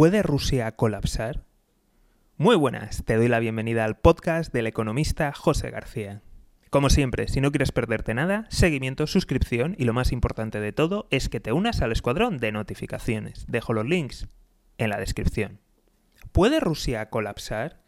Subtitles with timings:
[0.00, 1.44] ¿Puede Rusia colapsar?
[2.38, 6.22] Muy buenas, te doy la bienvenida al podcast del economista José García.
[6.70, 11.06] Como siempre, si no quieres perderte nada, seguimiento, suscripción y lo más importante de todo
[11.10, 13.44] es que te unas al escuadrón de notificaciones.
[13.46, 14.26] Dejo los links
[14.78, 15.60] en la descripción.
[16.32, 17.82] ¿Puede Rusia colapsar?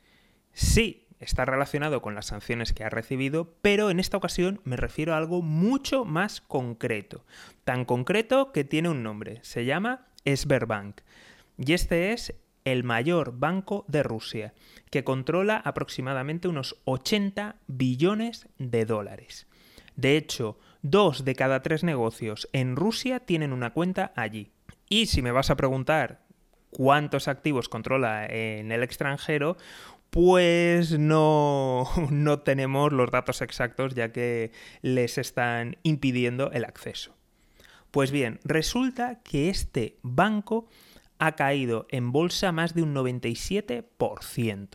[0.53, 5.15] Sí, está relacionado con las sanciones que ha recibido, pero en esta ocasión me refiero
[5.15, 7.25] a algo mucho más concreto.
[7.65, 11.01] Tan concreto que tiene un nombre, se llama Sberbank.
[11.59, 12.35] Y este es
[12.65, 14.55] el mayor banco de Rusia,
[14.91, 19.47] que controla aproximadamente unos 80 billones de dólares.
[19.97, 24.53] De hecho, dos de cada tres negocios en Rusia tienen una cuenta allí.
[24.89, 26.23] Y si me vas a preguntar
[26.71, 29.57] cuántos activos controla en el extranjero,
[30.11, 37.17] pues no, no tenemos los datos exactos ya que les están impidiendo el acceso.
[37.91, 40.67] Pues bien, resulta que este banco
[41.23, 44.69] ha caído en bolsa más de un 97%.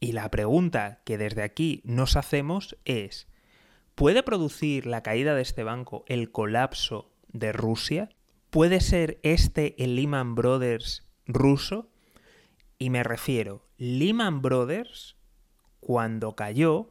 [0.00, 3.28] Y la pregunta que desde aquí nos hacemos es,
[3.94, 8.08] ¿puede producir la caída de este banco el colapso de Rusia?
[8.48, 11.90] ¿Puede ser este el Lehman Brothers ruso?
[12.78, 15.16] Y me refiero, Lehman Brothers,
[15.80, 16.90] cuando cayó,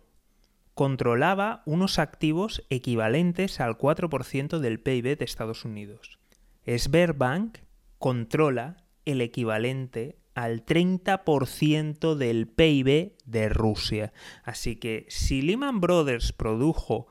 [0.75, 6.19] controlaba unos activos equivalentes al 4% del PIB de Estados Unidos.
[6.67, 7.64] Sberbank
[8.05, 14.13] controla el equivalente al 30% del PIB de Rusia.
[14.43, 17.07] Así que si Lehman Brothers produjo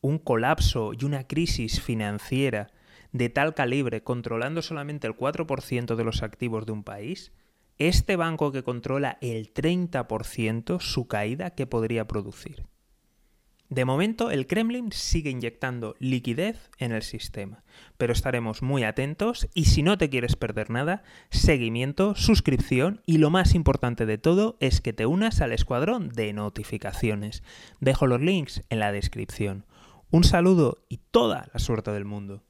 [0.00, 2.72] un colapso y una crisis financiera
[3.12, 7.30] de tal calibre controlando solamente el 4% de los activos de un país,
[7.78, 12.64] este banco que controla el 30%, su caída, ¿qué podría producir?
[13.74, 17.64] De momento, el Kremlin sigue inyectando liquidez en el sistema,
[17.98, 23.30] pero estaremos muy atentos y si no te quieres perder nada, seguimiento, suscripción y lo
[23.30, 27.42] más importante de todo es que te unas al escuadrón de notificaciones.
[27.80, 29.64] Dejo los links en la descripción.
[30.12, 32.44] Un saludo y toda la suerte del mundo.